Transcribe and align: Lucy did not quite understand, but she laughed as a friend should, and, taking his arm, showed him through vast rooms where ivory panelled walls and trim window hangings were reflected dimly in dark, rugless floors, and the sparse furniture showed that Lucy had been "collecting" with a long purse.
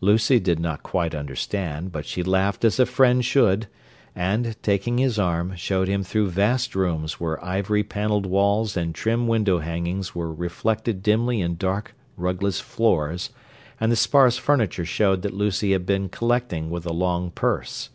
Lucy 0.00 0.38
did 0.38 0.60
not 0.60 0.84
quite 0.84 1.16
understand, 1.16 1.90
but 1.90 2.06
she 2.06 2.22
laughed 2.22 2.64
as 2.64 2.78
a 2.78 2.86
friend 2.86 3.24
should, 3.24 3.66
and, 4.14 4.54
taking 4.62 4.98
his 4.98 5.18
arm, 5.18 5.52
showed 5.56 5.88
him 5.88 6.04
through 6.04 6.30
vast 6.30 6.76
rooms 6.76 7.18
where 7.18 7.44
ivory 7.44 7.82
panelled 7.82 8.24
walls 8.24 8.76
and 8.76 8.94
trim 8.94 9.26
window 9.26 9.58
hangings 9.58 10.14
were 10.14 10.32
reflected 10.32 11.02
dimly 11.02 11.40
in 11.40 11.56
dark, 11.56 11.96
rugless 12.16 12.60
floors, 12.60 13.30
and 13.80 13.90
the 13.90 13.96
sparse 13.96 14.36
furniture 14.38 14.84
showed 14.84 15.22
that 15.22 15.34
Lucy 15.34 15.72
had 15.72 15.84
been 15.84 16.08
"collecting" 16.08 16.70
with 16.70 16.86
a 16.86 16.92
long 16.92 17.32
purse. 17.32 17.90